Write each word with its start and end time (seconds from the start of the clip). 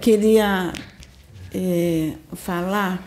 queria 0.00 0.72
é, 1.54 2.12
falar 2.32 3.04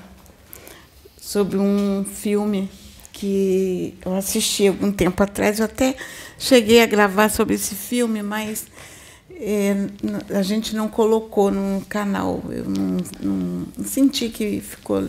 sobre 1.20 1.58
um 1.58 2.06
filme 2.06 2.70
que 3.12 3.96
eu 4.06 4.16
assisti 4.16 4.68
algum 4.68 4.92
tempo 4.92 5.24
atrás. 5.24 5.60
Eu 5.60 5.66
até 5.66 5.96
cheguei 6.38 6.82
a 6.82 6.86
gravar 6.86 7.30
sobre 7.30 7.56
esse 7.56 7.74
filme, 7.74 8.22
mas 8.22 8.66
é, 9.32 9.76
a 10.30 10.44
gente 10.44 10.76
não 10.76 10.88
colocou 10.88 11.50
no 11.50 11.82
canal. 11.86 12.44
Eu 12.50 12.66
não, 12.66 12.98
não, 13.20 13.68
não 13.76 13.86
senti 13.86 14.30
que 14.30 14.62
ficou. 14.62 15.08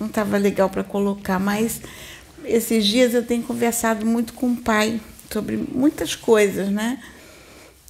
Não 0.00 0.06
estava 0.06 0.36
legal 0.36 0.68
para 0.70 0.84
colocar, 0.84 1.38
mas 1.38 1.80
esses 2.44 2.86
dias 2.86 3.14
eu 3.14 3.24
tenho 3.24 3.42
conversado 3.42 4.04
muito 4.04 4.32
com 4.32 4.52
o 4.52 4.56
pai 4.56 5.00
sobre 5.30 5.56
muitas 5.56 6.14
coisas, 6.14 6.68
né? 6.70 7.00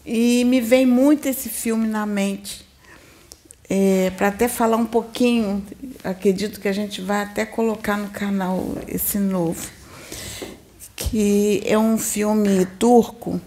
E 0.06 0.44
me 0.44 0.60
vem 0.60 0.86
muito 0.86 1.26
esse 1.26 1.48
filme 1.48 1.86
na 1.86 2.04
mente. 2.04 2.63
É, 3.68 4.10
para 4.16 4.28
até 4.28 4.46
falar 4.46 4.76
um 4.76 4.84
pouquinho, 4.84 5.64
acredito 6.02 6.60
que 6.60 6.68
a 6.68 6.72
gente 6.72 7.00
vai 7.00 7.22
até 7.22 7.46
colocar 7.46 7.96
no 7.96 8.08
canal 8.08 8.76
esse 8.86 9.18
novo, 9.18 9.70
que 10.94 11.62
é 11.64 11.78
um 11.78 11.96
filme 11.96 12.66
turco, 12.78 13.40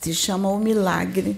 se 0.00 0.14
chama 0.14 0.50
O 0.50 0.58
Milagre, 0.58 1.36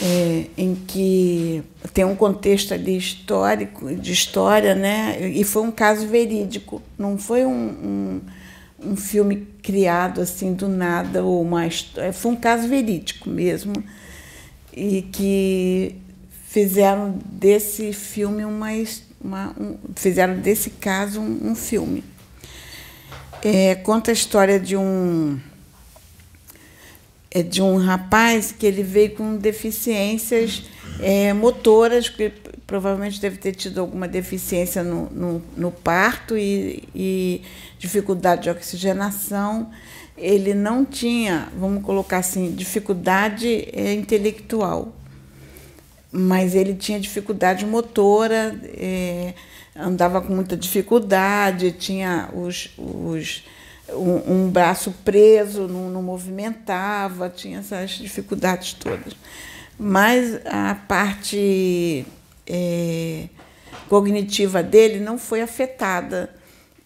é, 0.00 0.46
em 0.56 0.74
que 0.74 1.62
tem 1.92 2.04
um 2.04 2.14
contexto 2.14 2.72
ali 2.72 2.96
histórico, 2.96 3.94
de 3.94 4.12
história, 4.12 4.74
né? 4.74 5.28
E 5.28 5.42
foi 5.44 5.62
um 5.62 5.72
caso 5.72 6.06
verídico, 6.06 6.80
não 6.96 7.18
foi 7.18 7.44
um, 7.44 7.52
um 7.52 8.20
um 8.82 8.96
filme 8.96 9.46
criado 9.62 10.20
assim 10.20 10.54
do 10.54 10.68
nada 10.68 11.22
ou 11.22 11.42
uma 11.42 11.66
história. 11.66 12.12
Foi 12.12 12.32
um 12.32 12.36
caso 12.36 12.66
verídico 12.66 13.28
mesmo 13.28 13.72
e 14.72 15.02
que 15.02 15.96
fizeram 16.48 17.18
desse 17.24 17.92
filme 17.92 18.44
uma, 18.44 18.68
uma 19.20 19.54
um, 19.58 19.78
fizeram 19.94 20.38
desse 20.38 20.70
caso 20.70 21.20
um, 21.20 21.50
um 21.50 21.54
filme. 21.54 22.04
É, 23.42 23.74
conta 23.76 24.10
a 24.10 24.14
história 24.14 24.60
de 24.60 24.76
um 24.76 25.40
é 27.30 27.42
de 27.42 27.62
um 27.62 27.76
rapaz 27.76 28.52
que 28.52 28.66
ele 28.66 28.82
veio 28.82 29.14
com 29.14 29.36
deficiências 29.36 30.64
é, 30.98 31.32
motoras, 31.32 32.08
que 32.08 32.32
provavelmente 32.66 33.20
deve 33.20 33.36
ter 33.36 33.52
tido 33.52 33.80
alguma 33.80 34.06
deficiência 34.08 34.82
no, 34.82 35.08
no, 35.10 35.42
no 35.56 35.70
parto 35.70 36.36
e, 36.36 36.84
e, 36.94 37.42
dificuldade 37.78 38.44
de 38.44 38.50
oxigenação. 38.50 39.70
Ele 40.16 40.54
não 40.54 40.84
tinha, 40.84 41.48
vamos 41.56 41.82
colocar 41.82 42.18
assim, 42.18 42.52
dificuldade 42.52 43.68
é, 43.72 43.94
intelectual, 43.94 44.92
mas 46.12 46.54
ele 46.54 46.74
tinha 46.74 47.00
dificuldade 47.00 47.64
motora, 47.64 48.60
é, 48.76 49.34
andava 49.74 50.20
com 50.20 50.34
muita 50.34 50.56
dificuldade, 50.56 51.72
tinha 51.72 52.28
os, 52.34 52.70
os 52.76 53.44
um, 53.94 54.44
um 54.44 54.50
braço 54.50 54.94
preso, 55.04 55.66
não, 55.66 55.90
não 55.90 56.02
movimentava, 56.02 57.28
tinha 57.28 57.58
essas 57.58 57.90
dificuldades 57.92 58.72
todas. 58.74 59.14
Mas 59.78 60.40
a 60.44 60.74
parte 60.74 62.04
é, 62.46 63.24
cognitiva 63.88 64.62
dele 64.62 65.00
não 65.00 65.18
foi 65.18 65.40
afetada 65.40 66.30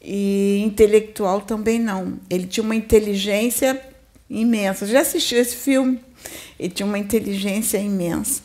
e 0.01 0.63
intelectual 0.65 1.41
também 1.41 1.79
não. 1.79 2.19
Ele 2.31 2.47
tinha 2.47 2.63
uma 2.63 2.77
inteligência 2.77 3.81
imensa. 4.29 4.87
Já 4.87 5.01
assistiu 5.01 5.41
esse 5.41 5.57
filme? 5.57 6.01
Ele 6.59 6.73
tinha 6.73 6.87
uma 6.87 6.99
inteligência 6.99 7.79
imensa. 7.79 8.43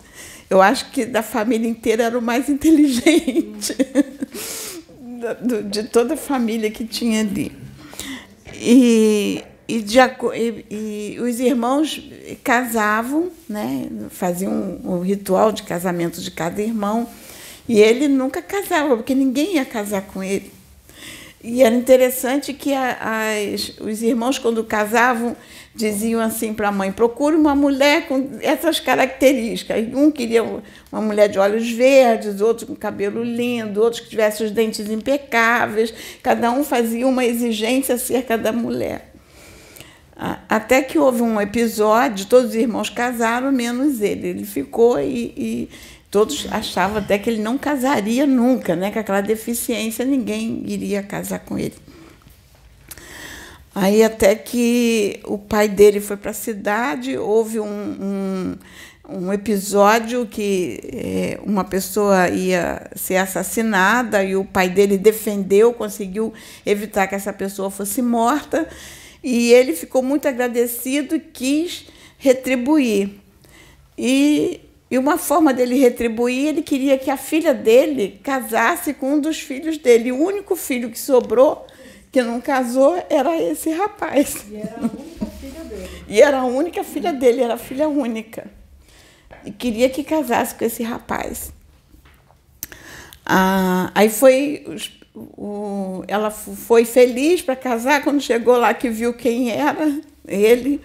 Eu 0.50 0.62
acho 0.62 0.90
que 0.92 1.06
da 1.06 1.22
família 1.22 1.68
inteira 1.70 2.04
era 2.04 2.18
o 2.18 2.22
mais 2.22 2.48
inteligente 2.50 3.76
de 5.70 5.84
toda 5.84 6.14
a 6.14 6.18
família 6.18 6.72
que 6.72 6.86
tinha 6.86 7.22
ali. 7.22 7.52
E, 8.56 9.44
e, 9.68 9.82
de, 9.82 9.98
e, 10.00 10.66
e, 10.70 11.20
os 11.20 11.40
irmãos 11.40 12.02
casavam, 12.44 13.30
né? 13.48 13.90
faziam 14.10 14.80
o 14.84 14.94
um, 14.94 14.98
um 14.98 15.02
ritual 15.02 15.52
de 15.52 15.64
casamento 15.64 16.22
de 16.22 16.32
cada 16.32 16.62
irmão, 16.62 17.08
e 17.68 17.80
ele 17.80 18.08
nunca 18.08 18.42
casava, 18.42 18.96
porque 18.96 19.14
ninguém 19.14 19.56
ia 19.56 19.66
casar 19.66 20.02
com 20.02 20.24
ele. 20.24 20.52
E 21.42 21.64
era 21.64 21.74
interessante 21.74 22.54
que 22.54 22.74
as, 22.74 23.78
os 23.80 24.02
irmãos, 24.02 24.38
quando 24.38 24.62
casavam, 24.64 25.38
diziam 25.74 26.20
assim 26.20 26.54
para 26.54 26.68
a 26.68 26.72
mãe: 26.72 26.92
procure 26.92 27.36
uma 27.36 27.56
mulher 27.56 28.08
com 28.08 28.38
essas 28.42 28.80
características. 28.80 29.88
Um 29.94 30.12
queria 30.12 30.44
uma 30.44 31.02
mulher 31.02 31.30
de 31.30 31.40
olhos 31.40 31.72
verdes, 31.72 32.42
outro 32.42 32.68
com 32.68 32.76
cabelo 32.76 33.24
lindo, 33.24 33.82
outros 33.82 34.02
que 34.02 34.10
tivesse 34.10 34.44
os 34.44 34.52
dentes 34.52 34.90
impecáveis. 34.90 35.94
Cada 36.22 36.52
um 36.52 36.64
fazia 36.64 37.08
uma 37.08 37.24
exigência 37.24 37.96
acerca 37.96 38.38
da 38.38 38.52
mulher. 38.52 39.10
Até 40.50 40.82
que 40.82 41.00
houve 41.00 41.22
um 41.22 41.40
episódio, 41.40 42.26
todos 42.26 42.50
os 42.50 42.56
irmãos 42.56 42.90
casaram, 42.90 43.54
menos 43.54 44.02
ele. 44.02 44.28
Ele 44.28 44.44
ficou 44.44 45.00
e, 45.00 45.34
e 45.38 45.70
todos 46.12 46.48
achavam 46.52 46.98
até 46.98 47.18
que 47.18 47.30
ele 47.30 47.42
não 47.42 47.58
casaria 47.58 48.26
nunca, 48.26 48.76
né? 48.76 48.92
Com 48.92 49.00
aquela 49.00 49.22
deficiência, 49.22 50.04
ninguém 50.04 50.64
iria 50.66 51.04
casar 51.04 51.40
com 51.40 51.58
ele. 51.58 51.76
Aí 53.74 54.04
até 54.04 54.36
que 54.36 55.20
o 55.24 55.38
pai 55.38 55.68
dele 55.68 56.02
foi 56.02 56.18
para 56.18 56.32
a 56.32 56.34
cidade, 56.34 57.18
houve 57.18 57.60
um, 57.60 57.66
um, 57.68 58.56
um 59.08 59.32
episódio 59.32 60.26
que 60.26 60.80
é, 60.92 61.40
uma 61.44 61.64
pessoa 61.64 62.28
ia 62.30 62.90
ser 62.96 63.18
assassinada 63.18 64.24
e 64.24 64.36
o 64.36 64.44
pai 64.44 64.70
dele 64.70 64.98
defendeu, 64.98 65.72
conseguiu 65.72 66.34
evitar 66.66 67.08
que 67.08 67.16
essa 67.16 67.32
pessoa 67.32 67.70
fosse 67.70 68.02
morta, 68.02 68.68
e 69.24 69.54
ele 69.54 69.74
ficou 69.74 70.02
muito 70.02 70.28
agradecido 70.28 71.16
e 71.16 71.20
quis 71.20 71.86
retribuir. 72.18 73.12
E 73.98 74.62
e 74.92 74.98
uma 74.98 75.18
forma 75.18 75.54
dele 75.54 75.76
retribuir, 75.76 76.48
ele 76.48 76.62
queria 76.64 76.98
que 76.98 77.12
a 77.12 77.18
filha 77.18 77.54
dele 77.54 78.20
casasse 78.24 78.94
com 78.94 79.14
um 79.14 79.20
dos 79.20 79.40
filhos 79.40 79.78
dele. 79.78 80.12
O 80.12 80.18
único 80.18 80.56
filho 80.56 80.90
que 80.90 80.98
sobrou, 80.98 81.68
que 82.12 82.24
não 82.24 82.42
casou, 82.42 83.04
era 83.08 83.40
esse 83.40 83.70
rapaz. 83.70 84.46
E 84.50 84.60
era 84.60 84.80
a 84.80 84.84
única 84.84 85.24
filha 85.40 85.64
dele. 85.64 85.90
E 86.08 86.22
era 86.22 86.40
a 86.40 86.46
única 86.46 86.84
filha 86.84 87.14
dele, 87.14 87.42
era 87.44 87.54
a 87.54 87.58
filha 87.58 87.88
única. 87.88 88.50
E 89.46 89.52
queria 89.52 89.90
que 89.90 90.04
casasse 90.04 90.56
com 90.56 90.66
esse 90.66 90.82
rapaz. 90.82 91.54
Ah, 93.24 93.92
aí 93.94 94.10
foi. 94.10 94.66
O, 95.14 96.04
ela 96.08 96.32
foi 96.32 96.84
feliz 96.84 97.42
para 97.44 97.56
casar 97.56 98.04
quando 98.04 98.22
chegou 98.22 98.58
lá 98.58 98.74
que 98.74 98.90
viu 98.90 99.14
quem 99.14 99.52
era 99.52 100.02
ele. 100.28 100.82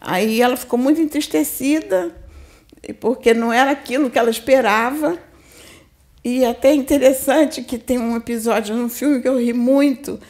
Aí 0.00 0.40
ela 0.40 0.56
ficou 0.56 0.78
muito 0.78 1.00
entristecida 1.00 2.21
porque 2.98 3.32
não 3.34 3.52
era 3.52 3.70
aquilo 3.70 4.10
que 4.10 4.18
ela 4.18 4.30
esperava. 4.30 5.18
E 6.24 6.44
até 6.44 6.72
interessante 6.72 7.62
que 7.62 7.76
tem 7.76 7.98
um 7.98 8.16
episódio 8.16 8.76
no 8.76 8.88
filme 8.88 9.20
que 9.20 9.28
eu 9.28 9.38
ri 9.38 9.52
muito, 9.52 10.20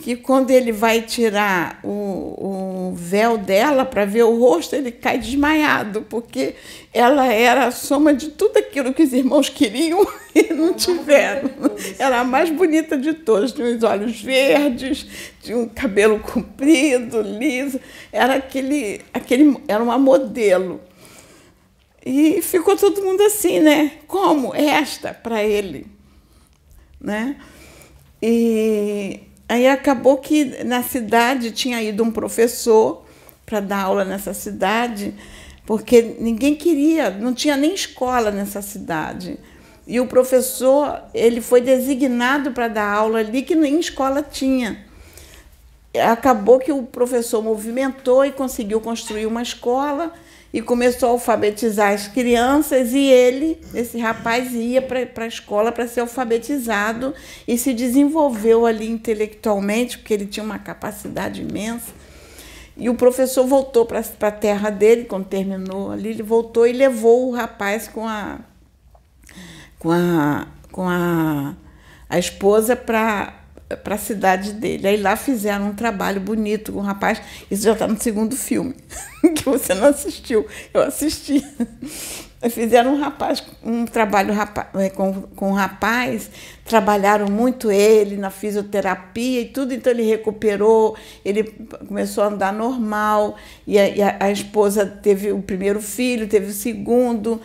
que 0.00 0.16
quando 0.16 0.50
ele 0.50 0.72
vai 0.72 1.02
tirar 1.02 1.78
o, 1.84 1.88
o 1.88 2.94
véu 2.94 3.36
dela 3.36 3.84
para 3.84 4.06
ver 4.06 4.22
o 4.22 4.38
rosto, 4.38 4.74
ele 4.74 4.90
cai 4.90 5.18
desmaiado, 5.18 6.02
porque 6.08 6.54
ela 6.92 7.26
era 7.26 7.66
a 7.66 7.70
soma 7.70 8.14
de 8.14 8.28
tudo 8.28 8.56
aquilo 8.56 8.94
que 8.94 9.02
os 9.02 9.12
irmãos 9.12 9.50
queriam 9.50 10.06
e 10.34 10.54
não 10.54 10.72
tiveram. 10.72 11.50
Era 11.98 12.20
a 12.20 12.24
mais 12.24 12.48
bonita 12.48 12.96
de 12.96 13.12
todas, 13.12 13.52
tinha 13.52 13.76
os 13.76 13.82
olhos 13.82 14.20
verdes, 14.22 15.06
tinha 15.42 15.58
um 15.58 15.68
cabelo 15.68 16.18
comprido, 16.18 17.20
liso, 17.20 17.78
era 18.10 18.36
aquele, 18.36 19.02
aquele 19.12 19.58
era 19.68 19.82
uma 19.82 19.98
modelo. 19.98 20.80
E 22.04 22.42
ficou 22.42 22.76
todo 22.76 23.02
mundo 23.02 23.22
assim, 23.22 23.60
né? 23.60 23.92
Como 24.08 24.54
esta 24.54 25.14
para 25.14 25.42
ele, 25.42 25.86
né? 27.00 27.36
E 28.20 29.20
aí 29.48 29.68
acabou 29.68 30.18
que 30.18 30.64
na 30.64 30.82
cidade 30.82 31.52
tinha 31.52 31.80
ido 31.80 32.02
um 32.02 32.10
professor 32.10 33.04
para 33.46 33.60
dar 33.60 33.82
aula 33.82 34.04
nessa 34.04 34.34
cidade, 34.34 35.14
porque 35.64 36.16
ninguém 36.18 36.56
queria, 36.56 37.10
não 37.10 37.32
tinha 37.32 37.56
nem 37.56 37.72
escola 37.72 38.30
nessa 38.30 38.60
cidade. 38.62 39.38
E 39.86 40.00
o 40.00 40.06
professor, 40.06 41.02
ele 41.12 41.40
foi 41.40 41.60
designado 41.60 42.52
para 42.52 42.68
dar 42.68 42.92
aula 42.92 43.18
ali 43.18 43.42
que 43.42 43.54
nem 43.54 43.78
escola 43.78 44.22
tinha. 44.22 44.84
Acabou 46.10 46.58
que 46.58 46.72
o 46.72 46.84
professor 46.84 47.42
movimentou 47.42 48.24
e 48.24 48.32
conseguiu 48.32 48.80
construir 48.80 49.26
uma 49.26 49.42
escola 49.42 50.12
e 50.52 50.60
começou 50.60 51.08
a 51.08 51.12
alfabetizar 51.12 51.92
as 51.92 52.06
crianças 52.06 52.92
e 52.92 53.06
ele, 53.06 53.58
esse 53.74 53.98
rapaz, 53.98 54.52
ia 54.52 54.82
para 54.82 55.24
a 55.24 55.26
escola 55.26 55.72
para 55.72 55.88
ser 55.88 56.00
alfabetizado 56.00 57.14
e 57.48 57.56
se 57.56 57.72
desenvolveu 57.72 58.66
ali 58.66 58.88
intelectualmente, 58.90 59.98
porque 59.98 60.12
ele 60.12 60.26
tinha 60.26 60.44
uma 60.44 60.58
capacidade 60.58 61.40
imensa. 61.40 61.92
E 62.76 62.88
o 62.90 62.94
professor 62.94 63.46
voltou 63.46 63.86
para 63.86 64.00
a 64.00 64.30
terra 64.30 64.68
dele, 64.68 65.04
quando 65.04 65.26
terminou 65.26 65.90
ali, 65.90 66.10
ele 66.10 66.22
voltou 66.22 66.66
e 66.66 66.72
levou 66.72 67.28
o 67.28 67.34
rapaz 67.34 67.88
com 67.88 68.06
a, 68.06 68.40
com 69.78 69.90
a, 69.90 70.46
com 70.70 70.88
a, 70.88 71.54
a 72.08 72.18
esposa 72.18 72.76
para 72.76 73.41
para 73.76 73.94
a 73.94 73.98
cidade 73.98 74.52
dele. 74.52 74.88
Aí 74.88 74.96
lá 74.96 75.16
fizeram 75.16 75.68
um 75.68 75.74
trabalho 75.74 76.20
bonito 76.20 76.72
com 76.72 76.78
o 76.78 76.82
rapaz. 76.82 77.20
Isso 77.50 77.62
já 77.62 77.72
está 77.72 77.86
no 77.86 78.00
segundo 78.00 78.36
filme, 78.36 78.74
que 79.36 79.44
você 79.44 79.74
não 79.74 79.88
assistiu. 79.88 80.46
Eu 80.72 80.82
assisti. 80.82 81.44
Fizeram 82.50 82.94
um 82.94 83.00
rapaz, 83.00 83.40
um 83.62 83.84
trabalho 83.84 84.34
é, 84.74 84.90
com, 84.90 85.22
com 85.36 85.52
o 85.52 85.54
rapaz, 85.54 86.28
trabalharam 86.64 87.30
muito 87.30 87.70
ele 87.70 88.16
na 88.16 88.30
fisioterapia 88.30 89.42
e 89.42 89.44
tudo, 89.44 89.72
então 89.72 89.92
ele 89.92 90.02
recuperou, 90.02 90.96
ele 91.24 91.44
começou 91.86 92.24
a 92.24 92.26
andar 92.26 92.52
normal, 92.52 93.36
e 93.64 93.78
a, 93.78 93.88
e 93.88 94.02
a 94.02 94.28
esposa 94.32 94.84
teve 94.84 95.30
o 95.30 95.40
primeiro 95.40 95.80
filho, 95.80 96.26
teve 96.26 96.46
o 96.46 96.52
segundo, 96.52 97.40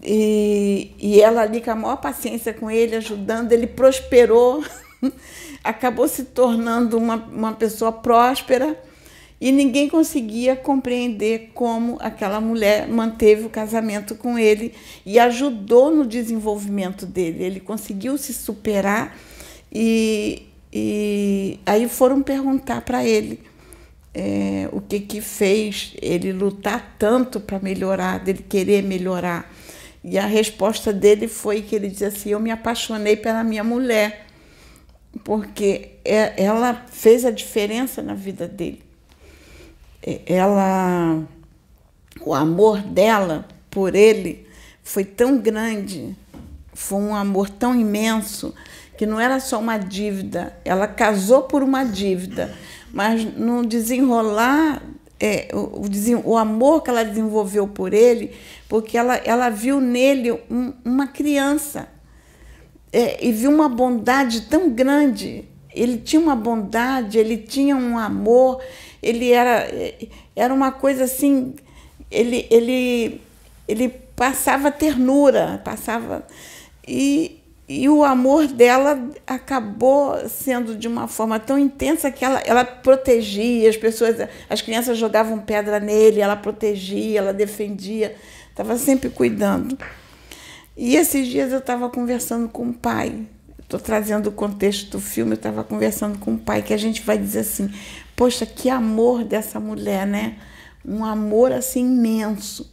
e, 0.00 0.92
e 0.98 1.20
ela 1.20 1.42
ali 1.42 1.60
com 1.60 1.72
a 1.72 1.74
maior 1.74 1.96
paciência 1.96 2.54
com 2.54 2.70
ele, 2.70 2.94
ajudando, 2.94 3.50
ele 3.50 3.66
prosperou. 3.66 4.64
acabou 5.66 6.08
se 6.08 6.24
tornando 6.24 6.96
uma, 6.96 7.16
uma 7.16 7.52
pessoa 7.52 7.92
próspera 7.92 8.78
e 9.40 9.52
ninguém 9.52 9.88
conseguia 9.88 10.56
compreender 10.56 11.50
como 11.52 11.98
aquela 12.00 12.40
mulher 12.40 12.88
manteve 12.88 13.44
o 13.44 13.50
casamento 13.50 14.14
com 14.14 14.38
ele 14.38 14.72
e 15.04 15.18
ajudou 15.18 15.90
no 15.90 16.06
desenvolvimento 16.06 17.04
dele. 17.04 17.44
Ele 17.44 17.60
conseguiu 17.60 18.16
se 18.16 18.32
superar 18.32 19.16
e, 19.70 20.44
e 20.72 21.60
aí 21.66 21.86
foram 21.88 22.22
perguntar 22.22 22.80
para 22.80 23.04
ele 23.04 23.40
é, 24.14 24.68
o 24.72 24.80
que, 24.80 25.00
que 25.00 25.20
fez 25.20 25.92
ele 26.00 26.32
lutar 26.32 26.96
tanto 26.98 27.38
para 27.38 27.58
melhorar, 27.58 28.18
dele 28.18 28.42
querer 28.48 28.82
melhorar. 28.82 29.52
E 30.02 30.16
a 30.16 30.24
resposta 30.24 30.92
dele 30.92 31.28
foi 31.28 31.60
que 31.60 31.74
ele 31.76 31.88
dizia 31.88 32.08
assim: 32.08 32.30
Eu 32.30 32.40
me 32.40 32.50
apaixonei 32.50 33.16
pela 33.16 33.44
minha 33.44 33.64
mulher 33.64 34.25
porque 35.24 35.90
é, 36.04 36.42
ela 36.42 36.84
fez 36.90 37.24
a 37.24 37.30
diferença 37.30 38.02
na 38.02 38.14
vida 38.14 38.46
dele. 38.46 38.82
É, 40.02 40.20
ela, 40.26 41.22
o 42.20 42.34
amor 42.34 42.80
dela 42.80 43.46
por 43.70 43.94
ele 43.94 44.46
foi 44.82 45.04
tão 45.04 45.38
grande, 45.38 46.16
foi 46.72 47.00
um 47.00 47.14
amor 47.14 47.50
tão 47.50 47.74
imenso 47.74 48.54
que 48.96 49.04
não 49.04 49.20
era 49.20 49.40
só 49.40 49.58
uma 49.58 49.76
dívida. 49.76 50.56
Ela 50.64 50.86
casou 50.86 51.42
por 51.42 51.62
uma 51.62 51.84
dívida, 51.84 52.54
mas 52.92 53.24
no 53.24 53.66
desenrolar 53.66 54.82
é, 55.18 55.48
o, 55.52 56.30
o, 56.30 56.36
amor 56.36 56.82
que 56.82 56.90
ela 56.90 57.04
desenvolveu 57.04 57.66
por 57.66 57.92
ele, 57.92 58.32
porque 58.68 58.96
ela, 58.96 59.16
ela 59.16 59.48
viu 59.48 59.80
nele 59.80 60.32
um, 60.50 60.72
uma 60.84 61.06
criança 61.06 61.88
é, 62.92 63.24
e 63.24 63.32
viu 63.32 63.50
uma 63.50 63.68
bondade 63.68 64.42
tão 64.42 64.70
grande. 64.70 65.44
Ele 65.74 65.98
tinha 65.98 66.20
uma 66.20 66.34
bondade, 66.34 67.18
ele 67.18 67.36
tinha 67.36 67.76
um 67.76 67.98
amor, 67.98 68.62
ele 69.02 69.30
era, 69.30 69.68
era 70.34 70.52
uma 70.52 70.72
coisa 70.72 71.04
assim, 71.04 71.54
ele, 72.10 72.46
ele, 72.50 73.20
ele 73.68 73.88
passava 74.16 74.70
ternura, 74.70 75.60
passava. 75.62 76.26
E, 76.88 77.42
e 77.68 77.88
o 77.88 78.02
amor 78.02 78.46
dela 78.46 78.98
acabou 79.26 80.16
sendo 80.28 80.74
de 80.74 80.88
uma 80.88 81.06
forma 81.06 81.38
tão 81.38 81.58
intensa 81.58 82.10
que 82.10 82.24
ela, 82.24 82.40
ela 82.46 82.64
protegia 82.64 83.68
as 83.68 83.76
pessoas, 83.76 84.16
as 84.48 84.62
crianças 84.62 84.96
jogavam 84.96 85.38
pedra 85.40 85.78
nele, 85.78 86.20
ela 86.20 86.36
protegia, 86.36 87.18
ela 87.18 87.34
defendia, 87.34 88.16
estava 88.48 88.78
sempre 88.78 89.10
cuidando. 89.10 89.76
E 90.76 90.94
esses 90.94 91.26
dias 91.26 91.52
eu 91.52 91.58
estava 91.58 91.88
conversando 91.88 92.48
com 92.48 92.68
o 92.68 92.74
pai, 92.74 93.26
estou 93.58 93.80
trazendo 93.80 94.28
o 94.28 94.32
contexto 94.32 94.90
do 94.90 95.00
filme, 95.00 95.32
eu 95.32 95.36
estava 95.36 95.64
conversando 95.64 96.18
com 96.18 96.34
o 96.34 96.38
pai, 96.38 96.62
que 96.62 96.74
a 96.74 96.76
gente 96.76 97.02
vai 97.02 97.16
dizer 97.16 97.40
assim, 97.40 97.72
poxa, 98.14 98.44
que 98.44 98.68
amor 98.68 99.24
dessa 99.24 99.58
mulher, 99.58 100.06
né? 100.06 100.38
Um 100.84 101.04
amor 101.04 101.50
assim 101.50 101.80
imenso. 101.80 102.70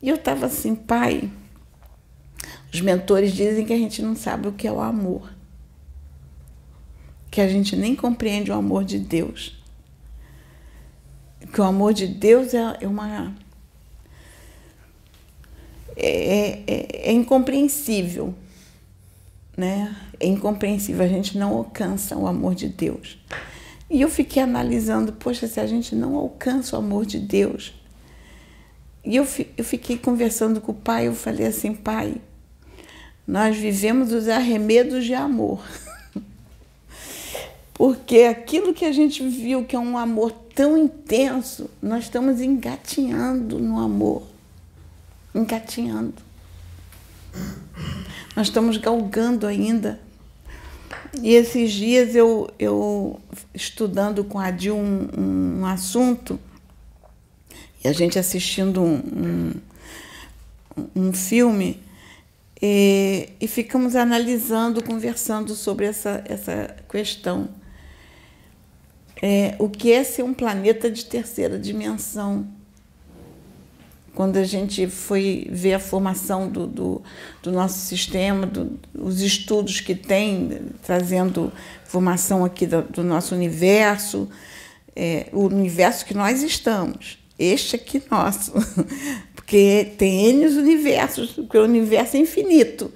E 0.00 0.08
eu 0.08 0.14
estava 0.14 0.46
assim, 0.46 0.74
pai, 0.74 1.28
os 2.72 2.80
mentores 2.80 3.32
dizem 3.32 3.66
que 3.66 3.72
a 3.72 3.78
gente 3.78 4.00
não 4.02 4.14
sabe 4.14 4.46
o 4.46 4.52
que 4.52 4.68
é 4.68 4.72
o 4.72 4.80
amor. 4.80 5.32
Que 7.30 7.40
a 7.40 7.48
gente 7.48 7.74
nem 7.74 7.96
compreende 7.96 8.52
o 8.52 8.54
amor 8.54 8.84
de 8.84 8.98
Deus. 8.98 9.60
Que 11.52 11.60
o 11.60 11.64
amor 11.64 11.92
de 11.92 12.06
Deus 12.06 12.54
é 12.54 12.86
uma 12.86 13.34
é, 15.96 16.60
é, 16.66 17.10
é 17.10 17.12
incompreensível. 17.12 18.34
Né? 19.56 19.96
É 20.20 20.26
incompreensível, 20.26 21.04
a 21.04 21.08
gente 21.08 21.38
não 21.38 21.54
alcança 21.54 22.16
o 22.16 22.26
amor 22.26 22.54
de 22.54 22.68
Deus. 22.68 23.18
E 23.88 24.02
eu 24.02 24.10
fiquei 24.10 24.42
analisando, 24.42 25.12
poxa, 25.12 25.46
se 25.46 25.58
a 25.58 25.66
gente 25.66 25.94
não 25.94 26.14
alcança 26.16 26.76
o 26.76 26.78
amor 26.78 27.06
de 27.06 27.18
Deus. 27.18 27.72
E 29.04 29.16
eu, 29.16 29.26
eu 29.56 29.64
fiquei 29.64 29.96
conversando 29.96 30.60
com 30.60 30.72
o 30.72 30.74
pai, 30.74 31.06
eu 31.06 31.14
falei 31.14 31.46
assim, 31.46 31.72
pai, 31.72 32.16
nós 33.26 33.56
vivemos 33.56 34.12
os 34.12 34.28
arremedos 34.28 35.04
de 35.04 35.14
amor. 35.14 35.62
Porque 37.72 38.22
aquilo 38.22 38.74
que 38.74 38.84
a 38.84 38.92
gente 38.92 39.26
viu 39.26 39.64
que 39.64 39.76
é 39.76 39.78
um 39.78 39.96
amor 39.96 40.32
tão 40.54 40.76
intenso, 40.76 41.70
nós 41.80 42.04
estamos 42.04 42.40
engatinhando 42.40 43.58
no 43.58 43.78
amor 43.78 44.35
engatinhando. 45.36 46.14
Nós 48.34 48.48
estamos 48.48 48.76
galgando 48.76 49.46
ainda. 49.46 50.00
E 51.22 51.34
esses 51.34 51.72
dias 51.72 52.14
eu, 52.14 52.50
eu 52.58 53.20
estudando 53.54 54.24
com 54.24 54.38
a 54.38 54.50
Dil 54.50 54.76
um, 54.76 55.60
um 55.60 55.66
assunto, 55.66 56.38
e 57.82 57.88
a 57.88 57.92
gente 57.92 58.18
assistindo 58.18 58.82
um, 58.82 59.54
um, 60.76 61.08
um 61.08 61.12
filme, 61.12 61.82
e, 62.60 63.30
e, 63.38 63.46
ficamos 63.46 63.94
analisando, 63.94 64.82
conversando 64.82 65.54
sobre 65.54 65.84
essa, 65.86 66.22
essa 66.26 66.74
questão. 66.88 67.48
É, 69.20 69.54
o 69.58 69.68
que 69.68 69.92
é 69.92 70.02
ser 70.04 70.22
um 70.22 70.32
planeta 70.32 70.90
de 70.90 71.04
terceira 71.04 71.58
dimensão? 71.58 72.46
Quando 74.16 74.38
a 74.38 74.44
gente 74.44 74.86
foi 74.86 75.46
ver 75.50 75.74
a 75.74 75.78
formação 75.78 76.48
do, 76.48 76.66
do, 76.66 77.02
do 77.42 77.52
nosso 77.52 77.78
sistema, 77.80 78.46
do, 78.46 78.80
os 78.98 79.20
estudos 79.20 79.82
que 79.82 79.94
tem, 79.94 80.62
trazendo 80.82 81.52
formação 81.84 82.42
aqui 82.42 82.66
do, 82.66 82.80
do 82.80 83.04
nosso 83.04 83.34
universo, 83.34 84.26
é, 84.96 85.26
o 85.34 85.42
universo 85.42 86.06
que 86.06 86.14
nós 86.14 86.42
estamos, 86.42 87.18
este 87.38 87.76
aqui 87.76 88.02
nosso, 88.10 88.54
porque 89.36 89.92
tem 89.98 90.30
N 90.30 90.46
universos, 90.46 91.32
porque 91.32 91.58
o 91.58 91.64
universo 91.64 92.16
é 92.16 92.20
infinito. 92.20 92.90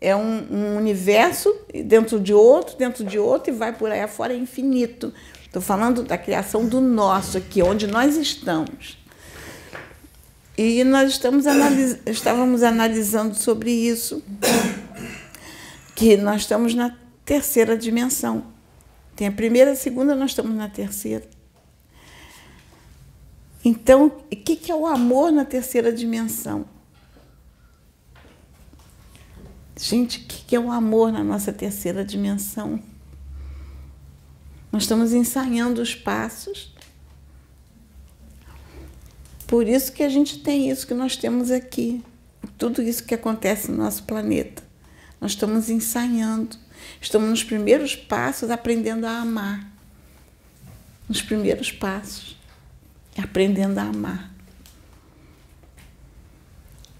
É 0.00 0.16
um, 0.16 0.46
um 0.50 0.76
universo 0.76 1.54
dentro 1.84 2.18
de 2.18 2.34
outro, 2.34 2.76
dentro 2.76 3.04
de 3.04 3.20
outro, 3.20 3.52
e 3.52 3.56
vai 3.56 3.72
por 3.72 3.88
aí 3.88 4.00
afora, 4.00 4.32
é 4.32 4.36
infinito. 4.36 5.14
Estou 5.46 5.62
falando 5.62 6.02
da 6.02 6.18
criação 6.18 6.66
do 6.66 6.80
nosso 6.80 7.38
aqui, 7.38 7.62
onde 7.62 7.86
nós 7.86 8.16
estamos. 8.16 8.99
E 10.62 10.84
nós 10.84 11.12
estamos 11.12 11.46
analis 11.46 11.96
estávamos 12.04 12.62
analisando 12.62 13.34
sobre 13.34 13.70
isso, 13.70 14.22
que 15.96 16.18
nós 16.18 16.42
estamos 16.42 16.74
na 16.74 16.94
terceira 17.24 17.78
dimensão. 17.78 18.44
Tem 19.16 19.26
a 19.26 19.32
primeira, 19.32 19.72
a 19.72 19.74
segunda, 19.74 20.14
nós 20.14 20.32
estamos 20.32 20.54
na 20.54 20.68
terceira. 20.68 21.26
Então, 23.64 24.08
o 24.08 24.36
que, 24.36 24.54
que 24.54 24.70
é 24.70 24.74
o 24.74 24.86
amor 24.86 25.32
na 25.32 25.46
terceira 25.46 25.90
dimensão? 25.90 26.66
Gente, 29.78 30.18
o 30.18 30.26
que, 30.26 30.44
que 30.44 30.54
é 30.54 30.60
o 30.60 30.70
amor 30.70 31.10
na 31.10 31.24
nossa 31.24 31.54
terceira 31.54 32.04
dimensão? 32.04 32.82
Nós 34.70 34.82
estamos 34.82 35.14
ensaiando 35.14 35.80
os 35.80 35.94
passos 35.94 36.74
por 39.50 39.66
isso 39.66 39.90
que 39.90 40.04
a 40.04 40.08
gente 40.08 40.38
tem 40.38 40.70
isso 40.70 40.86
que 40.86 40.94
nós 40.94 41.16
temos 41.16 41.50
aqui, 41.50 42.04
tudo 42.56 42.80
isso 42.80 43.02
que 43.02 43.16
acontece 43.16 43.68
no 43.68 43.78
nosso 43.78 44.04
planeta. 44.04 44.62
Nós 45.20 45.32
estamos 45.32 45.68
ensaiando, 45.68 46.56
estamos 47.00 47.28
nos 47.28 47.42
primeiros 47.42 47.96
passos 47.96 48.48
aprendendo 48.48 49.06
a 49.08 49.18
amar. 49.18 49.68
Nos 51.08 51.20
primeiros 51.20 51.72
passos, 51.72 52.38
aprendendo 53.18 53.76
a 53.78 53.82
amar. 53.82 54.32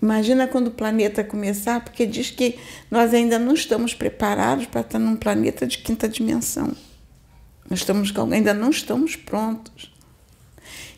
Imagina 0.02 0.48
quando 0.48 0.66
o 0.66 0.72
planeta 0.72 1.22
começar, 1.22 1.84
porque 1.84 2.04
diz 2.04 2.32
que 2.32 2.58
nós 2.90 3.14
ainda 3.14 3.38
não 3.38 3.54
estamos 3.54 3.94
preparados 3.94 4.66
para 4.66 4.80
estar 4.80 4.98
num 4.98 5.14
planeta 5.14 5.68
de 5.68 5.78
quinta 5.78 6.08
dimensão. 6.08 6.74
Nós 7.70 7.78
estamos, 7.78 8.12
ainda 8.32 8.52
não 8.52 8.70
estamos 8.70 9.14
prontos. 9.14 9.99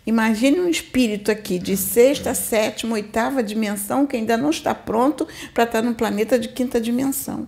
Imagine 0.04 0.60
um 0.60 0.68
espírito 0.68 1.30
aqui 1.30 1.58
de 1.58 1.76
sexta, 1.76 2.34
sétima, 2.34 2.94
oitava 2.94 3.42
dimensão 3.42 4.06
que 4.06 4.16
ainda 4.16 4.36
não 4.36 4.50
está 4.50 4.74
pronto 4.74 5.26
para 5.54 5.64
estar 5.64 5.82
no 5.82 5.94
planeta 5.94 6.38
de 6.38 6.48
quinta 6.48 6.80
dimensão. 6.80 7.46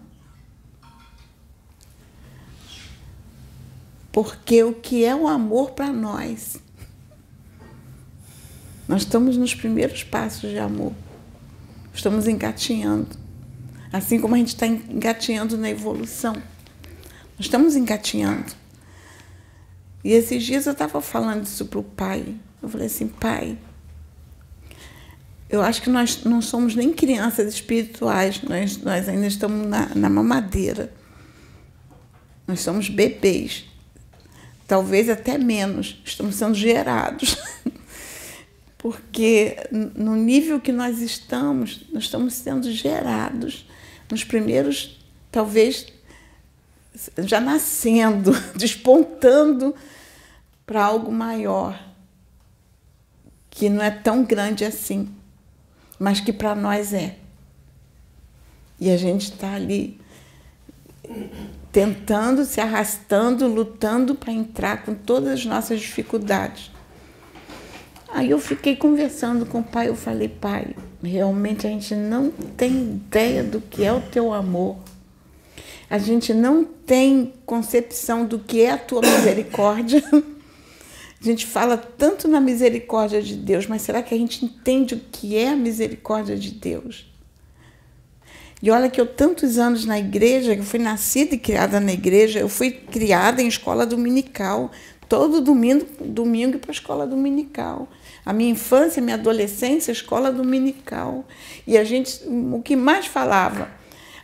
Porque 4.13 4.63
o 4.63 4.73
que 4.73 5.05
é 5.05 5.15
o 5.15 5.27
amor 5.27 5.73
para 5.73 5.93
nós? 5.93 6.57
Nós 8.87 9.03
estamos 9.03 9.37
nos 9.37 9.55
primeiros 9.55 10.05
passos 10.05 10.51
de 10.51 10.59
amor. 10.59 10.93
Estamos 11.93 12.29
engatinhando. 12.29 13.17
Assim 13.93 14.21
como 14.21 14.37
a 14.37 14.39
gente 14.39 14.49
está 14.49 14.69
engatinhando 14.69 15.59
na 15.59 15.69
evolução. 15.69 16.35
Nós 16.35 17.47
estamos 17.47 17.75
engatinhando. 17.75 18.53
E 20.05 20.13
esses 20.13 20.43
dias 20.43 20.67
eu 20.67 20.73
estava 20.73 21.01
falando 21.01 21.45
isso 21.45 21.65
para 21.65 21.79
o 21.79 21.83
pai. 21.83 22.35
Eu 22.63 22.69
falei 22.69 22.87
assim, 22.87 23.09
pai, 23.09 23.57
eu 25.49 25.63
acho 25.63 25.81
que 25.81 25.89
nós 25.89 26.25
não 26.25 26.43
somos 26.43 26.75
nem 26.75 26.93
crianças 26.93 27.55
espirituais, 27.55 28.43
nós, 28.43 28.77
nós 28.79 29.09
ainda 29.09 29.27
estamos 29.27 29.67
na, 29.67 29.95
na 29.95 30.11
mamadeira. 30.11 30.93
Nós 32.47 32.61
somos 32.61 32.89
bebês. 32.91 33.65
Talvez 34.67 35.09
até 35.09 35.39
menos. 35.39 36.03
Estamos 36.05 36.35
sendo 36.35 36.55
gerados. 36.55 37.39
Porque 38.77 39.57
no 39.73 40.15
nível 40.15 40.61
que 40.61 40.73
nós 40.73 41.01
estamos, 41.01 41.87
nós 41.91 42.05
estamos 42.05 42.35
sendo 42.35 42.71
gerados 42.71 43.67
nos 44.11 44.25
primeiros, 44.25 45.03
talvez 45.33 45.87
já 47.19 47.41
nascendo, 47.41 48.33
despontando 48.55 49.75
para 50.67 50.85
algo 50.85 51.13
maior, 51.13 51.79
que 53.51 53.69
não 53.69 53.83
é 53.83 53.91
tão 53.91 54.25
grande 54.25 54.65
assim, 54.65 55.09
mas 55.99 56.21
que 56.21 56.33
para 56.33 56.55
nós 56.55 56.93
é. 56.93 57.17
E 58.81 58.91
a 58.91 58.97
gente 58.97 59.33
está 59.33 59.53
ali 59.55 60.01
tentando, 61.71 62.45
se 62.45 62.61
arrastando, 62.61 63.47
lutando 63.47 64.15
para 64.15 64.33
entrar 64.33 64.85
com 64.85 64.95
todas 64.95 65.33
as 65.33 65.45
nossas 65.45 65.81
dificuldades. 65.81 66.71
Aí 68.09 68.31
eu 68.31 68.39
fiquei 68.39 68.77
conversando 68.77 69.45
com 69.45 69.59
o 69.59 69.65
pai, 69.65 69.89
eu 69.89 69.97
falei, 69.97 70.29
pai, 70.29 70.75
realmente 71.03 71.67
a 71.67 71.71
gente 71.71 71.95
não 71.95 72.31
tem 72.31 72.71
ideia 72.71 73.43
do 73.43 73.61
que 73.61 73.85
é 73.85 73.93
o 73.93 74.01
teu 74.01 74.33
amor 74.33 74.77
a 75.89 75.99
gente 75.99 76.33
não 76.33 76.65
tem 76.65 77.33
concepção 77.45 78.25
do 78.25 78.39
que 78.39 78.63
é 78.63 78.73
a 78.73 78.79
tua 78.79 79.01
misericórdia. 79.01 80.03
A 80.13 81.25
gente 81.25 81.47
fala 81.47 81.79
tanto 81.79 82.29
na 82.29 82.39
misericórdia 82.39 83.23
de 83.23 83.35
Deus, 83.35 83.67
mas 83.67 83.81
será 83.81 84.03
que 84.03 84.15
a 84.15 84.19
gente 84.19 84.45
entende 84.45 84.95
o 84.95 85.01
que 85.11 85.39
é 85.39 85.49
a 85.49 85.57
misericórdia 85.57 86.37
de 86.37 86.51
Deus? 86.51 87.11
E 88.63 88.71
olha 88.71 88.91
que 88.91 89.01
eu 89.01 89.07
tantos 89.07 89.59
anos 89.59 89.87
na 89.87 89.99
igreja, 89.99 90.55
eu 90.55 90.63
fui 90.63 90.79
nascida 90.79 91.35
e 91.35 91.39
criada 91.39 91.81
na 91.81 91.93
igreja, 91.93 92.41
eu 92.41 92.49
fui 92.49 92.71
criada 92.71 93.41
em 93.41 93.47
escola 93.47 93.87
dominical, 93.87 94.71
todo 95.09 95.41
domingo, 95.41 95.87
domingo 96.01 96.59
para 96.59 96.71
a 96.71 96.75
escola 96.75 97.07
dominical. 97.07 97.89
A 98.25 98.33
minha 98.33 98.51
infância, 98.51 99.03
minha 99.03 99.17
adolescência, 99.17 99.93
escola 99.93 100.31
dominical. 100.33 101.25
E 101.67 101.77
a 101.77 101.85
gente, 101.85 102.21
o 102.27 102.61
que 102.63 102.75
mais 102.75 103.07
falava? 103.07 103.71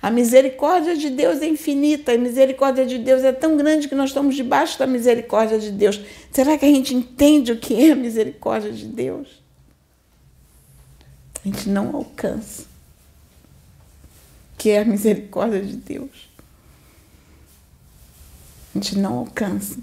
A 0.03 0.11
misericórdia 0.11 0.97
de 0.97 1.11
Deus 1.11 1.43
é 1.43 1.47
infinita, 1.47 2.13
a 2.13 2.19
misericórdia 2.19 2.87
de 2.87 2.99
Deus 2.99 3.23
é 3.23 3.33
tão 3.33 3.57
grande 3.57 3.87
que 3.87 3.95
nós 3.95 4.11
estamos 4.11 4.35
debaixo 4.35 4.79
da 4.79 4.87
misericórdia 4.87 5.59
de 5.59 5.71
Deus. 5.71 6.01
Será 6.33 6.57
que 6.57 6.65
a 6.65 6.69
gente 6.69 6.95
entende 6.95 7.53
o 7.53 7.59
que 7.59 7.75
é 7.75 7.93
a 7.93 7.97
misericórdia 7.97 8.73
de 8.73 8.87
Deus? 8.87 9.43
A 11.45 11.49
gente 11.49 11.69
não 11.69 11.95
alcança. 11.95 12.63
O 14.55 14.59
que 14.59 14.71
é 14.71 14.81
a 14.81 14.85
misericórdia 14.85 15.61
de 15.61 15.77
Deus? 15.77 16.31
A 18.75 18.79
gente 18.79 18.99
não 18.99 19.19
alcança. 19.19 19.79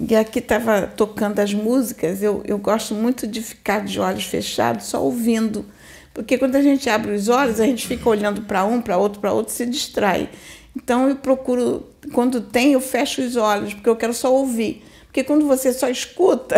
E 0.00 0.16
aqui 0.16 0.40
estava 0.40 0.88
tocando 0.88 1.38
as 1.38 1.54
músicas, 1.54 2.22
eu, 2.22 2.42
eu 2.44 2.58
gosto 2.58 2.92
muito 2.92 3.24
de 3.24 3.40
ficar 3.40 3.84
de 3.84 4.00
olhos 4.00 4.24
fechados, 4.24 4.86
só 4.86 5.00
ouvindo 5.00 5.64
porque 6.14 6.36
quando 6.36 6.56
a 6.56 6.62
gente 6.62 6.88
abre 6.90 7.12
os 7.12 7.28
olhos, 7.28 7.58
a 7.58 7.64
gente 7.64 7.86
fica 7.86 8.08
olhando 8.08 8.42
para 8.42 8.64
um, 8.64 8.80
para 8.80 8.96
outro, 8.96 9.20
para 9.20 9.32
outro, 9.32 9.52
se 9.52 9.64
distrai. 9.64 10.28
Então 10.76 11.08
eu 11.08 11.16
procuro, 11.16 11.88
quando 12.12 12.40
tem, 12.40 12.72
eu 12.72 12.80
fecho 12.80 13.22
os 13.22 13.36
olhos, 13.36 13.74
porque 13.74 13.88
eu 13.88 13.96
quero 13.96 14.12
só 14.12 14.32
ouvir. 14.32 14.84
Porque 15.06 15.24
quando 15.24 15.46
você 15.46 15.72
só 15.72 15.88
escuta, 15.88 16.56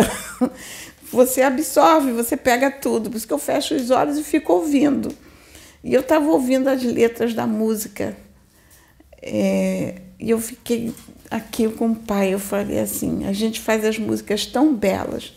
você 1.11 1.41
absorve, 1.41 2.11
você 2.11 2.35
pega 2.35 2.69
tudo. 2.69 3.09
Por 3.09 3.17
isso 3.17 3.27
que 3.27 3.33
eu 3.33 3.39
fecho 3.39 3.75
os 3.75 3.91
olhos 3.91 4.17
e 4.17 4.23
fico 4.23 4.53
ouvindo. 4.53 5.09
E 5.83 5.93
eu 5.93 6.01
estava 6.01 6.25
ouvindo 6.29 6.67
as 6.67 6.83
letras 6.83 7.33
da 7.33 7.45
música. 7.45 8.15
É, 9.21 10.01
e 10.19 10.29
eu 10.29 10.39
fiquei 10.39 10.93
aqui 11.29 11.69
com 11.69 11.91
o 11.91 11.95
pai. 11.95 12.33
Eu 12.33 12.39
falei 12.39 12.79
assim: 12.79 13.25
a 13.25 13.33
gente 13.33 13.59
faz 13.59 13.85
as 13.85 13.97
músicas 13.97 14.45
tão 14.45 14.73
belas, 14.73 15.33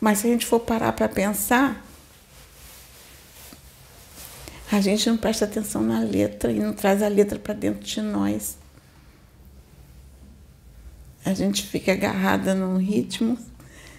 mas 0.00 0.18
se 0.18 0.26
a 0.26 0.30
gente 0.30 0.46
for 0.46 0.60
parar 0.60 0.92
para 0.92 1.08
pensar, 1.08 1.84
a 4.72 4.80
gente 4.80 5.06
não 5.06 5.18
presta 5.18 5.44
atenção 5.44 5.82
na 5.82 6.00
letra 6.00 6.50
e 6.50 6.58
não 6.58 6.72
traz 6.72 7.02
a 7.02 7.08
letra 7.08 7.38
para 7.38 7.52
dentro 7.52 7.84
de 7.84 8.00
nós. 8.00 8.56
A 11.22 11.34
gente 11.34 11.66
fica 11.66 11.92
agarrada 11.92 12.54
num 12.54 12.78
ritmo. 12.78 13.36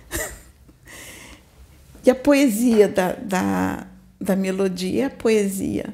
e 2.04 2.10
a 2.10 2.16
poesia 2.16 2.88
da, 2.88 3.12
da, 3.14 3.88
da 4.20 4.36
melodia, 4.36 5.08
a 5.08 5.10
poesia. 5.12 5.94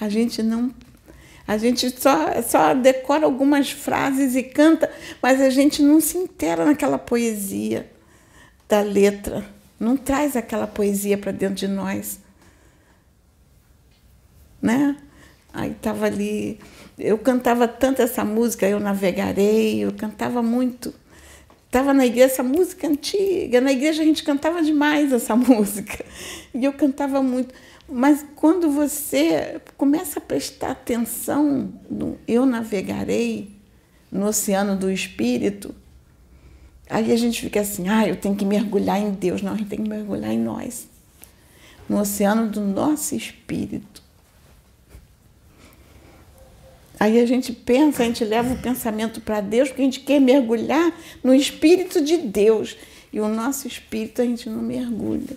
A 0.00 0.08
gente 0.08 0.42
não. 0.42 0.74
A 1.46 1.58
gente 1.58 1.90
só, 2.00 2.40
só 2.40 2.72
decora 2.72 3.26
algumas 3.26 3.70
frases 3.70 4.34
e 4.34 4.42
canta, 4.42 4.90
mas 5.20 5.42
a 5.42 5.50
gente 5.50 5.82
não 5.82 6.00
se 6.00 6.16
inteira 6.16 6.64
naquela 6.64 6.98
poesia 6.98 7.86
da 8.66 8.80
letra. 8.80 9.44
Não 9.78 9.94
traz 9.94 10.36
aquela 10.36 10.66
poesia 10.66 11.18
para 11.18 11.32
dentro 11.32 11.56
de 11.56 11.68
nós 11.68 12.24
né? 14.60 14.96
Aí 15.52 15.72
estava 15.72 16.06
ali, 16.06 16.58
eu 16.98 17.16
cantava 17.16 17.66
tanto 17.66 18.02
essa 18.02 18.24
música, 18.24 18.68
eu 18.68 18.78
navegarei, 18.78 19.84
eu 19.84 19.92
cantava 19.92 20.42
muito. 20.42 20.92
Estava 21.64 21.92
na 21.92 22.06
igreja 22.06 22.26
essa 22.26 22.42
música 22.42 22.86
antiga, 22.86 23.60
na 23.60 23.72
igreja 23.72 24.02
a 24.02 24.04
gente 24.04 24.22
cantava 24.22 24.62
demais 24.62 25.12
essa 25.12 25.34
música. 25.36 26.04
E 26.54 26.64
eu 26.64 26.72
cantava 26.72 27.22
muito. 27.22 27.54
Mas 27.88 28.24
quando 28.34 28.70
você 28.70 29.60
começa 29.76 30.18
a 30.18 30.22
prestar 30.22 30.72
atenção 30.72 31.72
no 31.88 32.18
Eu 32.26 32.44
navegarei 32.44 33.56
no 34.10 34.26
oceano 34.26 34.76
do 34.76 34.90
espírito, 34.90 35.74
aí 36.90 37.12
a 37.12 37.16
gente 37.16 37.40
fica 37.40 37.60
assim, 37.60 37.88
ah, 37.88 38.06
eu 38.06 38.16
tenho 38.16 38.34
que 38.34 38.44
mergulhar 38.44 39.00
em 39.00 39.12
Deus. 39.12 39.42
Não, 39.42 39.52
a 39.52 39.56
gente 39.56 39.68
tem 39.68 39.82
que 39.82 39.88
mergulhar 39.88 40.32
em 40.32 40.38
nós. 40.38 40.88
No 41.88 42.00
oceano 42.00 42.50
do 42.50 42.60
nosso 42.60 43.14
espírito. 43.14 44.05
Aí 46.98 47.20
a 47.20 47.26
gente 47.26 47.52
pensa, 47.52 48.02
a 48.02 48.06
gente 48.06 48.24
leva 48.24 48.54
o 48.54 48.58
pensamento 48.58 49.20
para 49.20 49.40
Deus, 49.40 49.68
porque 49.68 49.82
a 49.82 49.84
gente 49.84 50.00
quer 50.00 50.20
mergulhar 50.20 50.92
no 51.22 51.34
Espírito 51.34 52.02
de 52.02 52.16
Deus. 52.16 52.76
E 53.12 53.20
o 53.20 53.28
nosso 53.28 53.66
espírito 53.66 54.20
a 54.20 54.24
gente 54.24 54.48
não 54.48 54.62
mergulha. 54.62 55.36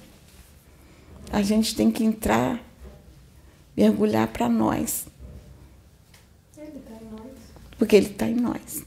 A 1.32 1.42
gente 1.42 1.76
tem 1.76 1.92
que 1.92 2.04
entrar, 2.04 2.62
mergulhar 3.76 4.28
para 4.28 4.50
nós. 4.50 5.06
Ele 6.58 6.78
está 6.78 6.92
em 6.94 7.10
nós. 7.12 7.32
Porque 7.78 7.96
ele 7.96 8.08
está 8.08 8.28
em 8.28 8.36
nós. 8.36 8.84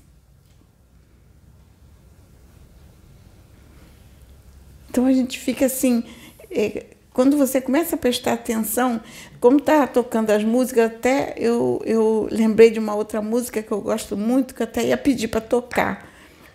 Então 4.90 5.06
a 5.06 5.12
gente 5.12 5.38
fica 5.38 5.66
assim. 5.66 6.04
É, 6.50 6.96
quando 7.12 7.36
você 7.36 7.60
começa 7.60 7.94
a 7.94 7.98
prestar 7.98 8.32
atenção, 8.34 9.00
como 9.38 9.58
está 9.58 9.86
tocando 9.86 10.30
as 10.30 10.42
músicas, 10.42 10.86
até 10.86 11.34
eu, 11.36 11.82
eu 11.84 12.28
lembrei 12.30 12.70
de 12.70 12.78
uma 12.78 12.94
outra 12.94 13.20
música 13.20 13.62
que 13.62 13.70
eu 13.70 13.80
gosto 13.80 14.16
muito, 14.16 14.54
que 14.54 14.62
até 14.62 14.86
ia 14.86 14.96
pedir 14.96 15.28
para 15.28 15.40
tocar. 15.40 16.08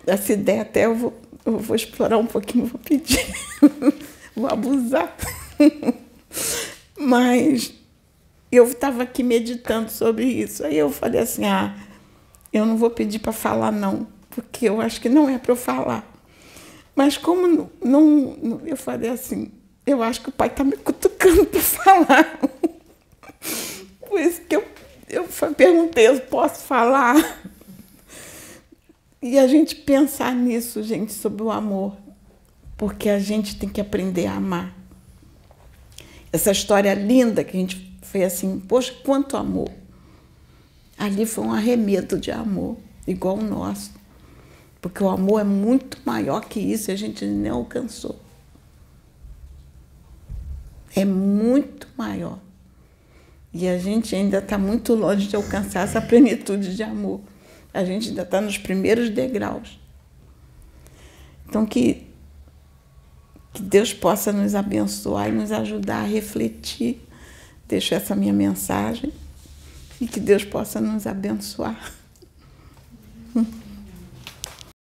Essa 0.06 0.34
ideia 0.34 0.64
até 0.64 0.86
eu 0.86 0.96
vou, 0.96 1.14
eu 1.46 1.60
vou 1.60 1.76
explorar 1.76 2.18
um 2.18 2.26
pouquinho, 2.26 2.66
vou 2.66 2.80
pedir, 2.80 3.24
vou 4.36 4.50
abusar. 4.50 5.16
Mas 6.98 7.74
eu 8.52 8.64
estava 8.66 9.04
aqui 9.04 9.22
meditando 9.22 9.92
sobre 9.92 10.26
isso. 10.26 10.66
Aí 10.66 10.78
eu 10.78 10.90
falei 10.90 11.22
assim: 11.22 11.46
ah, 11.46 11.76
eu 12.52 12.66
não 12.66 12.78
vou 12.78 12.90
pedir 12.90 13.20
para 13.20 13.34
falar, 13.34 13.72
não, 13.72 14.08
porque 14.30 14.68
eu 14.68 14.82
acho 14.82 15.00
que 15.00 15.10
não 15.10 15.30
é 15.30 15.38
para 15.38 15.52
eu 15.52 15.56
falar. 15.56 16.10
Mas 16.96 17.16
como 17.16 17.48
não, 17.48 17.70
não, 17.84 18.62
eu 18.66 18.76
falei 18.76 19.12
assim, 19.12 19.52
eu 19.88 20.04
acho 20.04 20.22
que 20.22 20.28
o 20.28 20.34
pai 20.34 20.50
está 20.50 20.66
me 20.66 20.76
cutucando 20.76 21.46
para 21.46 21.62
falar. 21.62 22.40
Por 24.02 24.20
isso 24.20 24.42
que 24.42 24.58
eu, 24.58 24.68
eu 25.10 25.24
perguntei, 25.56 26.10
eu 26.10 26.20
posso 26.20 26.66
falar? 26.66 27.16
E 29.22 29.40
a 29.40 29.48
gente 29.48 29.76
pensar 29.76 30.36
nisso, 30.36 30.84
gente, 30.84 31.14
sobre 31.14 31.42
o 31.42 31.50
amor. 31.50 31.96
Porque 32.76 33.10
a 33.10 33.18
gente 33.18 33.58
tem 33.58 33.70
que 33.70 33.80
aprender 33.80 34.28
a 34.28 34.36
amar. 34.36 34.76
Essa 36.34 36.52
história 36.52 36.94
linda 36.94 37.44
que 37.44 37.56
a 37.56 37.60
gente 37.60 37.98
fez 38.02 38.34
assim, 38.34 38.60
poxa, 38.60 38.94
quanto 39.06 39.38
amor. 39.38 39.72
Ali 40.98 41.26
foi 41.26 41.46
um 41.46 41.54
arremedo 41.54 42.20
de 42.20 42.30
amor, 42.30 42.76
igual 43.08 43.38
o 43.38 43.44
nosso. 43.44 43.92
Porque 44.82 45.02
o 45.02 45.08
amor 45.10 45.40
é 45.40 45.46
muito 45.46 45.98
maior 46.06 46.42
que 46.42 46.60
isso 46.60 46.92
e 46.92 46.94
a 46.94 46.98
gente 46.98 47.26
nem 47.26 47.52
alcançou. 47.52 48.27
É 50.98 51.06
muito 51.06 51.88
maior. 51.96 52.40
E 53.54 53.68
a 53.68 53.78
gente 53.78 54.16
ainda 54.16 54.40
está 54.40 54.58
muito 54.58 54.96
longe 54.96 55.28
de 55.28 55.36
alcançar 55.36 55.82
essa 55.82 56.02
plenitude 56.02 56.76
de 56.76 56.82
amor. 56.82 57.22
A 57.72 57.86
gente 57.86 58.10
ainda 58.10 58.24
está 58.24 58.42
nos 58.42 58.58
primeiros 58.58 59.12
degraus. 59.12 59.80
Então, 61.48 61.68
que, 61.68 62.08
que 63.54 63.62
Deus 63.62 63.94
possa 63.94 64.34
nos 64.34 64.56
abençoar 64.56 65.30
e 65.30 65.34
nos 65.34 65.52
ajudar 65.52 66.00
a 66.00 66.08
refletir. 66.08 67.00
Deixo 67.68 67.94
essa 67.94 68.16
minha 68.16 68.34
mensagem 68.34 69.14
e 70.02 70.08
que 70.08 70.20
Deus 70.20 70.44
possa 70.44 70.82
nos 70.82 71.06
abençoar. 71.06 71.94